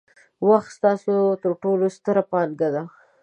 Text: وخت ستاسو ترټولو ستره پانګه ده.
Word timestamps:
وخت 0.47 0.69
ستاسو 0.77 1.15
ترټولو 1.43 1.85
ستره 1.97 2.23
پانګه 2.31 2.69
ده. 2.75 2.83